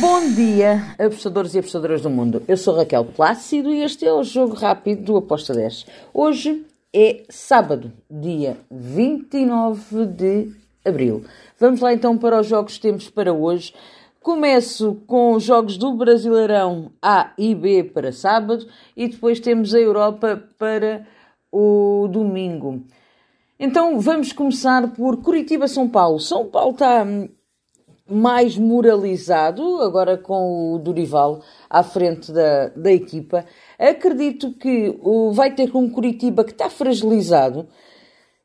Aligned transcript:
Bom 0.00 0.30
dia, 0.30 0.82
apostadores 0.98 1.54
e 1.54 1.58
apostadoras 1.58 2.00
do 2.00 2.08
mundo. 2.08 2.42
Eu 2.48 2.56
sou 2.56 2.74
Raquel 2.74 3.04
Plácido 3.04 3.70
e 3.70 3.82
este 3.82 4.06
é 4.06 4.10
o 4.10 4.24
Jogo 4.24 4.54
Rápido 4.54 5.02
do 5.02 5.16
Aposta 5.18 5.52
10. 5.52 5.84
Hoje 6.14 6.64
é 6.90 7.24
sábado, 7.28 7.92
dia 8.10 8.56
29 8.70 10.06
de 10.06 10.52
abril. 10.86 11.22
Vamos 11.58 11.80
lá 11.80 11.92
então 11.92 12.16
para 12.16 12.40
os 12.40 12.46
jogos 12.46 12.76
que 12.76 12.80
temos 12.80 13.10
para 13.10 13.30
hoje. 13.30 13.74
Começo 14.22 14.94
com 15.06 15.34
os 15.34 15.42
jogos 15.42 15.76
do 15.76 15.92
Brasileirão 15.92 16.90
A 17.02 17.34
e 17.36 17.54
B 17.54 17.84
para 17.84 18.10
sábado 18.10 18.66
e 18.96 19.06
depois 19.06 19.38
temos 19.38 19.74
a 19.74 19.78
Europa 19.78 20.42
para 20.58 21.06
o 21.52 22.08
domingo. 22.10 22.82
Então 23.58 24.00
vamos 24.00 24.32
começar 24.32 24.94
por 24.94 25.18
Curitiba-São 25.18 25.86
Paulo. 25.86 26.18
São 26.18 26.46
Paulo 26.46 26.72
está 26.72 27.04
mais 28.10 28.56
moralizado, 28.56 29.80
agora 29.80 30.18
com 30.18 30.74
o 30.74 30.78
Dorival 30.78 31.42
à 31.68 31.82
frente 31.82 32.32
da, 32.32 32.68
da 32.68 32.92
equipa. 32.92 33.44
Acredito 33.78 34.52
que 34.52 34.98
o, 35.02 35.32
vai 35.32 35.54
ter 35.54 35.74
um 35.76 35.88
Curitiba 35.88 36.44
que 36.44 36.52
está 36.52 36.68
fragilizado 36.68 37.68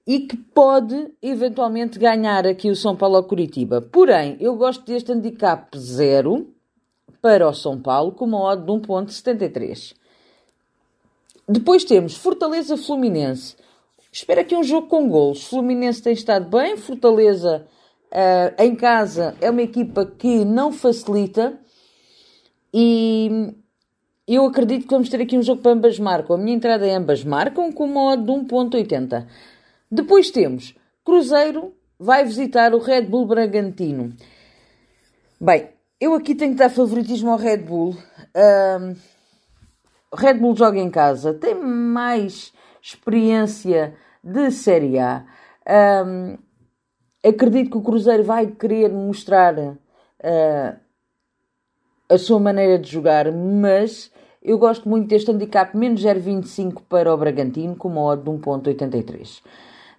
e 0.08 0.20
que 0.20 0.38
pode 0.38 1.12
eventualmente 1.22 1.98
ganhar 1.98 2.46
aqui 2.46 2.70
o 2.70 2.76
São 2.76 2.96
Paulo 2.96 3.18
ao 3.18 3.24
Curitiba. 3.24 3.82
Porém, 3.82 4.38
eu 4.40 4.56
gosto 4.56 4.86
deste 4.86 5.12
handicap 5.12 5.78
zero 5.78 6.54
para 7.22 7.48
o 7.48 7.54
São 7.54 7.82
Paulo 7.82 8.12
com 8.12 8.26
uma 8.26 8.40
odd 8.40 8.64
de 8.64 8.72
1.73. 8.72 9.96
Depois 11.48 11.84
temos 11.84 12.16
Fortaleza 12.16 12.78
Fluminense. 12.78 13.56
Espero 14.12 14.42
aqui 14.42 14.56
um 14.56 14.64
jogo 14.64 14.88
com 14.88 15.10
gols. 15.10 15.44
Fluminense 15.44 16.02
tem 16.02 16.14
estado 16.14 16.50
bem, 16.50 16.78
Fortaleza 16.78 17.68
uh, 18.16 18.64
em 18.64 18.76
casa 18.76 19.36
é 19.42 19.50
uma 19.50 19.62
equipa 19.62 20.06
que 20.06 20.46
não 20.46 20.72
facilita 20.72 21.60
e 22.74 23.54
eu 24.28 24.46
acredito 24.46 24.84
que 24.84 24.94
vamos 24.94 25.10
ter 25.10 25.22
aqui 25.22 25.38
um 25.38 25.44
jogo 25.44 25.62
para 25.62 25.74
ambas 25.74 26.00
marcam. 26.00 26.36
A 26.36 26.40
minha 26.40 26.56
entrada 26.56 26.88
é 26.88 26.96
ambas 26.96 27.24
marcam 27.24 27.72
com 27.72 27.86
uma 27.86 28.14
odd 28.14 28.24
de 28.24 28.32
1.80. 28.32 29.28
Depois 29.92 30.32
temos 30.32 30.76
Cruzeiro 31.04 31.74
vai 32.00 32.24
visitar 32.26 32.74
o 32.74 32.80
Red 32.80 33.04
Bull 33.04 33.28
Bragantino. 33.28 34.14
Bem, 35.40 35.70
eu 36.00 36.14
aqui 36.14 36.34
tenho 36.34 36.54
que 36.54 36.58
dar 36.58 36.70
favoritismo 36.70 37.30
ao 37.30 37.38
Red 37.38 37.58
Bull. 37.60 37.96
Um, 38.36 38.96
o 40.12 40.16
Red 40.16 40.36
Bull 40.36 40.56
joga 40.56 40.80
em 40.80 40.90
casa, 40.90 41.34
tem 41.34 41.56
mais 41.56 42.52
experiência 42.82 43.96
de 44.24 44.50
Série 44.52 44.98
A. 44.98 45.26
Um, 46.06 46.38
acredito 47.26 47.72
que 47.72 47.78
o 47.78 47.82
Cruzeiro 47.82 48.24
vai 48.24 48.48
querer 48.48 48.92
mostrar 48.92 49.58
uh, 49.58 50.80
a 52.08 52.18
sua 52.18 52.40
maneira 52.40 52.78
de 52.78 52.90
jogar, 52.90 53.32
mas 53.32 54.12
eu 54.44 54.60
gosto 54.60 54.88
muito 54.88 55.08
deste 55.08 55.32
handicap 55.32 55.76
menos 55.76 56.04
0,25 56.04 56.84
para 56.88 57.12
o 57.12 57.18
Bragantino, 57.18 57.76
com 57.76 57.88
uma 57.88 58.04
odd 58.04 58.24
de 58.24 58.30
1,83. 58.30 59.42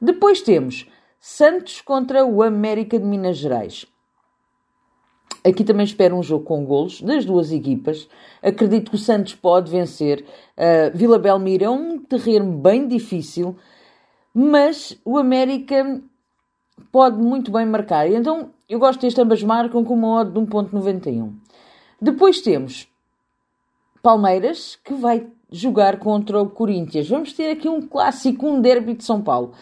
Depois 0.01 0.41
temos 0.41 0.89
Santos 1.19 1.81
contra 1.81 2.25
o 2.25 2.43
América 2.43 2.99
de 2.99 3.05
Minas 3.05 3.39
Gerais. 3.39 3.87
Aqui 5.45 5.65
também 5.65 5.85
espero 5.85 6.17
um 6.17 6.23
jogo 6.23 6.45
com 6.45 6.65
golos 6.65 7.01
das 7.01 7.25
duas 7.25 7.51
equipas. 7.51 8.09
Acredito 8.43 8.91
que 8.91 8.97
o 8.97 9.01
Santos 9.01 9.35
pode 9.35 9.71
vencer. 9.71 10.25
Uh, 10.57 10.97
Vila 10.97 11.19
Belmiro 11.19 11.65
é 11.65 11.71
um 11.71 11.99
terreno 11.99 12.53
bem 12.53 12.87
difícil, 12.87 13.57
mas 14.35 15.01
o 15.05 15.19
América 15.19 16.01
pode 16.91 17.17
muito 17.19 17.51
bem 17.51 17.67
marcar. 17.67 18.11
Então 18.11 18.51
eu 18.69 18.79
gosto 18.79 19.01
deste 19.01 19.21
ambas 19.21 19.43
marcam 19.43 19.85
com 19.85 19.95
uma 19.95 20.21
odd 20.21 20.33
de 20.33 20.41
1.91. 20.41 21.33
Depois 22.01 22.41
temos 22.41 22.89
Palmeiras, 24.03 24.79
que 24.85 24.95
vai 24.95 25.27
jogar 25.51 25.99
contra 25.99 26.41
o 26.41 26.49
Corinthians. 26.49 27.09
Vamos 27.09 27.33
ter 27.33 27.51
aqui 27.51 27.69
um 27.69 27.81
clássico, 27.83 28.47
um 28.47 28.61
derby 28.61 28.95
de 28.95 29.05
São 29.05 29.23
Paulo. 29.23 29.53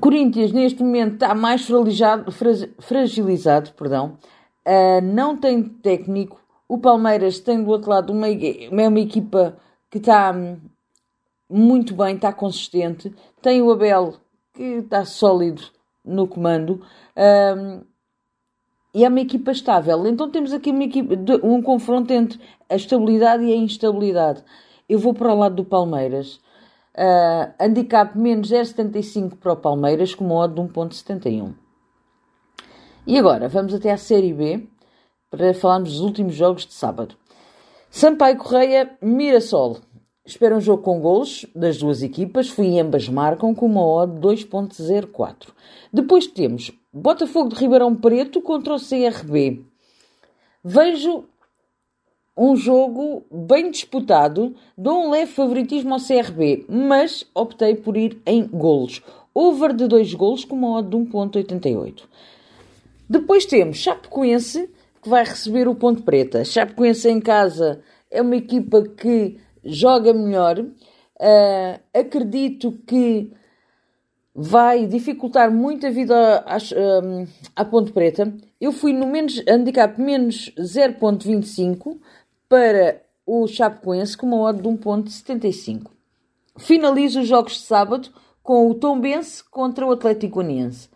Corinthians 0.00 0.52
neste 0.52 0.82
momento 0.82 1.14
está 1.14 1.34
mais 1.34 1.64
fragilizado, 1.64 2.32
fragilizado 2.80 3.72
perdão, 3.72 4.18
uh, 4.66 5.00
não 5.02 5.36
tem 5.36 5.62
técnico. 5.62 6.40
O 6.68 6.78
Palmeiras 6.78 7.38
tem 7.38 7.62
do 7.62 7.70
outro 7.70 7.90
lado 7.90 8.12
uma, 8.12 8.28
é 8.28 8.88
uma 8.88 9.00
equipa 9.00 9.56
que 9.90 9.98
está 9.98 10.32
hum, 10.32 10.58
muito 11.48 11.94
bem, 11.94 12.16
está 12.16 12.32
consistente. 12.32 13.14
Tem 13.40 13.62
o 13.62 13.70
Abel 13.70 14.14
que 14.56 14.62
está 14.62 15.04
sólido 15.04 15.62
no 16.04 16.26
comando. 16.26 16.82
Um, 17.16 17.82
e 18.94 19.04
é 19.04 19.08
uma 19.08 19.20
equipa 19.20 19.50
estável. 19.50 20.06
Então 20.06 20.30
temos 20.30 20.52
aqui 20.52 20.70
uma 20.70 20.84
equipa, 20.84 21.14
um 21.44 21.60
confronto 21.60 22.12
entre 22.12 22.40
a 22.68 22.76
estabilidade 22.76 23.44
e 23.44 23.52
a 23.52 23.56
instabilidade. 23.56 24.42
Eu 24.88 24.98
vou 24.98 25.12
para 25.12 25.32
o 25.32 25.38
lado 25.38 25.56
do 25.56 25.64
Palmeiras. 25.64 26.40
Uh, 26.94 27.52
handicap 27.60 28.16
menos 28.16 28.50
0,75 28.50 29.36
para 29.36 29.52
o 29.52 29.56
Palmeiras, 29.56 30.14
com 30.14 30.24
modo 30.24 30.54
de 30.54 30.72
1,71. 30.72 31.54
E 33.06 33.18
agora, 33.18 33.48
vamos 33.48 33.74
até 33.74 33.92
à 33.92 33.98
Série 33.98 34.32
B 34.32 34.66
para 35.30 35.52
falarmos 35.52 35.90
dos 35.90 36.00
últimos 36.00 36.34
jogos 36.34 36.64
de 36.64 36.72
sábado. 36.72 37.14
Sampaio 37.90 38.38
Correia, 38.38 38.96
Mirassol. 39.02 39.78
Espera 40.26 40.56
um 40.56 40.60
jogo 40.60 40.82
com 40.82 40.98
golos 40.98 41.46
das 41.54 41.78
duas 41.78 42.02
equipas, 42.02 42.48
fui 42.48 42.80
ambas 42.80 43.08
marcam 43.08 43.54
com 43.54 43.66
uma 43.66 43.86
odd 43.86 44.14
de 44.14 44.44
2.04. 44.44 45.50
Depois 45.92 46.26
temos 46.26 46.72
Botafogo 46.92 47.50
de 47.50 47.54
Ribeirão 47.54 47.94
Preto 47.94 48.40
contra 48.42 48.74
o 48.74 48.80
CRB. 48.80 49.64
Vejo 50.64 51.26
um 52.36 52.56
jogo 52.56 53.24
bem 53.30 53.70
disputado, 53.70 54.52
dou 54.76 55.06
um 55.06 55.10
leve 55.10 55.30
favoritismo 55.30 55.94
ao 55.94 56.00
CRB, 56.00 56.66
mas 56.68 57.24
optei 57.32 57.76
por 57.76 57.96
ir 57.96 58.20
em 58.26 58.48
golos. 58.48 59.00
Over 59.32 59.72
de 59.72 59.86
2 59.86 60.12
golos 60.14 60.44
com 60.44 60.56
uma 60.56 60.78
odd 60.78 60.90
de 60.90 60.96
1.88. 60.96 62.02
Depois 63.08 63.46
temos 63.46 63.76
Chapecoense, 63.76 64.68
que 65.00 65.08
vai 65.08 65.22
receber 65.22 65.68
o 65.68 65.74
Ponte 65.76 66.02
Preta. 66.02 66.44
Chapecoense 66.44 67.08
em 67.08 67.20
casa 67.20 67.80
é 68.10 68.20
uma 68.20 68.34
equipa 68.34 68.82
que 68.82 69.38
joga 69.66 70.12
melhor. 70.12 70.58
Uh, 70.60 71.80
acredito 71.92 72.72
que 72.86 73.32
vai 74.34 74.86
dificultar 74.86 75.50
muito 75.50 75.86
a 75.86 75.90
vida 75.90 76.44
à, 76.46 76.56
à, 76.56 76.60
à 77.56 77.64
Ponte 77.64 77.92
Preta. 77.92 78.34
Eu 78.60 78.70
fui 78.70 78.92
no 78.92 79.06
menos, 79.06 79.42
handicap 79.48 80.00
menos 80.00 80.52
0.25 80.58 81.98
para 82.48 83.02
o 83.26 83.46
Chapecoense 83.46 84.16
com 84.16 84.26
uma 84.26 84.40
odd 84.42 84.60
de 84.60 84.68
1.75. 84.68 85.90
Finalizo 86.58 87.20
os 87.20 87.28
jogos 87.28 87.54
de 87.54 87.60
sábado 87.60 88.10
com 88.42 88.70
o 88.70 88.74
Tombense 88.74 89.42
contra 89.42 89.86
o 89.86 89.90
Atlético 89.90 90.36
Goianiense. 90.36 90.88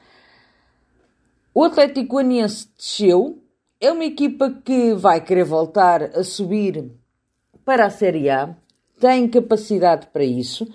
O 1.52 1.64
Atlético 1.64 2.14
Goianiense 2.14 2.68
desceu, 2.76 3.42
é 3.80 3.90
uma 3.90 4.04
equipa 4.04 4.50
que 4.64 4.94
vai 4.94 5.20
querer 5.20 5.44
voltar 5.44 6.02
a 6.02 6.22
subir 6.22 6.92
para 7.64 7.86
a 7.86 7.90
Série 7.90 8.28
A, 8.30 8.54
tem 8.98 9.28
capacidade 9.28 10.08
para 10.12 10.24
isso. 10.24 10.66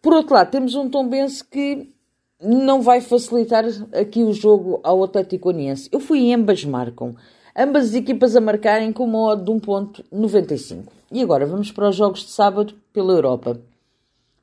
Por 0.00 0.12
outro 0.12 0.34
lado, 0.34 0.50
temos 0.50 0.74
um 0.74 0.88
Tombense 0.88 1.42
que 1.44 1.92
não 2.40 2.82
vai 2.82 3.00
facilitar 3.00 3.64
aqui 3.92 4.22
o 4.22 4.32
jogo 4.32 4.80
ao 4.82 5.02
Atlético 5.02 5.44
Goianiense. 5.44 5.88
Eu 5.90 6.00
fui 6.00 6.18
em 6.18 6.34
ambas 6.34 6.64
marcam 6.64 7.14
ambas 7.56 7.86
as 7.86 7.94
equipas 7.94 8.34
a 8.34 8.40
marcarem 8.40 8.92
com 8.92 9.04
uma 9.04 9.32
odd 9.32 9.44
de 9.44 9.50
1.95. 9.50 10.84
E 11.12 11.22
agora 11.22 11.46
vamos 11.46 11.70
para 11.70 11.88
os 11.88 11.96
jogos 11.96 12.20
de 12.20 12.30
sábado 12.30 12.74
pela 12.92 13.12
Europa. 13.12 13.60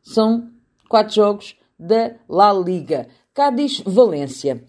São 0.02 0.50
quatro 0.88 1.14
jogos 1.14 1.58
da 1.78 2.14
La 2.30 2.54
Liga. 2.54 3.08
Cádiz-Valência. 3.34 4.64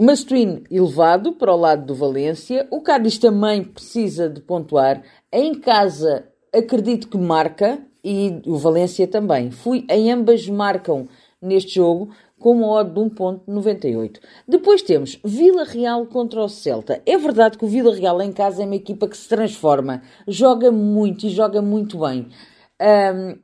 Mastuíno 0.00 0.62
elevado 0.70 1.32
para 1.32 1.52
o 1.52 1.56
lado 1.56 1.84
do 1.84 1.94
Valência. 1.94 2.68
O 2.70 2.80
Cádiz 2.80 3.18
também 3.18 3.64
precisa 3.64 4.28
de 4.28 4.40
pontuar. 4.40 5.02
Em 5.32 5.52
casa, 5.54 6.28
acredito 6.54 7.08
que 7.08 7.18
marca 7.18 7.80
e 8.04 8.40
o 8.46 8.56
Valência 8.56 9.08
também. 9.08 9.50
Fui 9.50 9.84
em 9.90 10.12
ambas 10.12 10.48
marcam 10.48 11.08
neste 11.42 11.74
jogo 11.74 12.10
com 12.38 12.52
uma 12.52 12.68
odd 12.68 12.92
de 12.92 13.00
1.98. 13.00 14.20
Depois 14.46 14.82
temos 14.82 15.18
Vila 15.24 15.64
Real 15.64 16.06
contra 16.06 16.44
o 16.44 16.48
Celta. 16.48 17.02
É 17.04 17.18
verdade 17.18 17.58
que 17.58 17.64
o 17.64 17.68
Vila 17.68 17.92
Real 17.92 18.22
em 18.22 18.32
casa 18.32 18.62
é 18.62 18.66
uma 18.66 18.76
equipa 18.76 19.08
que 19.08 19.16
se 19.16 19.28
transforma, 19.28 20.02
joga 20.28 20.70
muito 20.70 21.26
e 21.26 21.30
joga 21.30 21.60
muito 21.60 21.98
bem. 21.98 22.28
Um, 22.80 23.38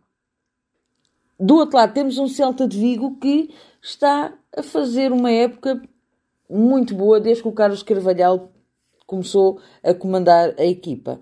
do 1.44 1.56
outro 1.56 1.76
lado 1.76 1.92
temos 1.92 2.16
um 2.16 2.28
Celta 2.28 2.68
de 2.68 2.78
Vigo 2.78 3.18
que 3.18 3.50
está 3.82 4.32
a 4.56 4.62
fazer 4.62 5.10
uma 5.10 5.32
época 5.32 5.82
muito 6.54 6.94
boa 6.94 7.20
desde 7.20 7.42
que 7.42 7.48
o 7.48 7.52
Carlos 7.52 7.82
Carvalhal 7.82 8.52
começou 9.06 9.60
a 9.82 9.92
comandar 9.92 10.54
a 10.58 10.64
equipa. 10.64 11.20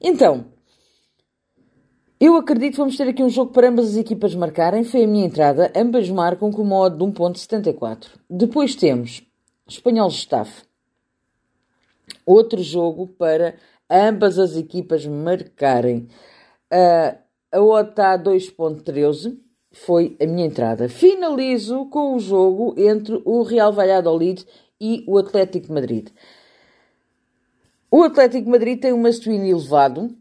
Então, 0.00 0.46
eu 2.20 2.36
acredito 2.36 2.72
que 2.72 2.78
vamos 2.78 2.96
ter 2.96 3.08
aqui 3.08 3.22
um 3.22 3.28
jogo 3.28 3.52
para 3.52 3.68
ambas 3.68 3.90
as 3.90 3.96
equipas 3.96 4.34
marcarem. 4.34 4.84
Foi 4.84 5.04
a 5.04 5.06
minha 5.06 5.26
entrada. 5.26 5.72
Ambas 5.76 6.08
marcam 6.08 6.50
com 6.50 6.62
uma 6.62 6.78
odd 6.78 6.96
de 6.96 7.04
1.74. 7.04 8.06
Depois 8.28 8.74
temos 8.74 9.22
Espanhol 9.68 10.10
Gestafe. 10.10 10.64
outro 12.24 12.62
jogo 12.62 13.06
para 13.06 13.56
ambas 13.90 14.38
as 14.38 14.56
equipas 14.56 15.06
marcarem. 15.06 16.08
Uh, 16.72 17.18
a 17.52 17.60
OTA 17.60 17.90
está 17.90 18.12
a 18.12 18.18
2.13, 18.18 19.38
foi 19.72 20.16
a 20.20 20.26
minha 20.26 20.46
entrada. 20.46 20.88
Finalizo 20.88 21.86
com 21.86 22.14
o 22.14 22.18
jogo 22.18 22.74
entre 22.76 23.20
o 23.24 23.42
Real 23.42 23.72
Valladolid 23.72 24.44
e 24.80 25.04
o 25.06 25.18
Atlético 25.18 25.72
Madrid. 25.72 26.08
O 27.90 28.02
Atlético 28.02 28.50
Madrid 28.50 28.80
tem 28.80 28.92
um 28.92 29.00
must-win 29.00 29.48
elevado, 29.48 30.14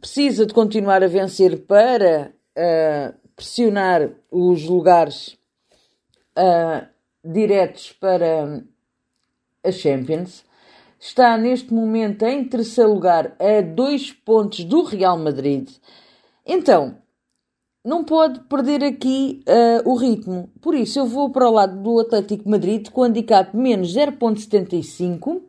precisa 0.00 0.44
de 0.44 0.52
continuar 0.52 1.02
a 1.02 1.08
vencer 1.08 1.66
para 1.66 2.32
uh, 2.56 3.14
pressionar 3.36 4.10
os 4.30 4.64
lugares 4.64 5.38
uh, 6.36 6.86
diretos 7.24 7.92
para 7.92 8.62
a 9.64 9.72
Champions. 9.72 10.44
Está 10.98 11.36
neste 11.36 11.72
momento 11.72 12.24
em 12.24 12.44
terceiro 12.44 12.92
lugar 12.92 13.36
a 13.38 13.60
dois 13.60 14.12
pontos 14.12 14.64
do 14.64 14.82
Real 14.82 15.18
Madrid. 15.18 15.68
Então, 16.46 17.01
não 17.84 18.04
pode 18.04 18.40
perder 18.40 18.84
aqui 18.84 19.42
uh, 19.48 19.90
o 19.90 19.96
ritmo. 19.96 20.50
Por 20.60 20.74
isso, 20.74 20.98
eu 20.98 21.06
vou 21.06 21.30
para 21.30 21.48
o 21.48 21.52
lado 21.52 21.82
do 21.82 22.00
Atlético 22.00 22.48
Madrid 22.48 22.88
com 22.90 23.02
handicap 23.02 23.56
menos 23.56 23.94
0.75 23.94 25.36
uh, 25.36 25.42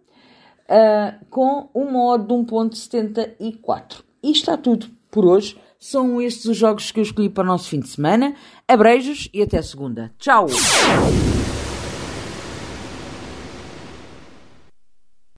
com 1.30 1.70
uma 1.74 2.06
odd 2.14 2.26
de 2.26 2.34
1.74. 2.34 4.04
E 4.22 4.32
está 4.32 4.58
tudo 4.58 4.88
por 5.12 5.26
hoje. 5.26 5.58
São 5.80 6.22
estes 6.22 6.46
os 6.46 6.58
jogos 6.58 6.92
que 6.92 7.00
eu 7.00 7.04
escolhi 7.04 7.30
para 7.30 7.44
o 7.44 7.48
nosso 7.48 7.70
fim 7.70 7.80
de 7.80 7.90
semana. 7.90 8.34
Abreijos 8.68 9.30
e 9.34 9.42
até 9.42 9.62
segunda. 9.62 10.12
Tchau! 10.18 10.48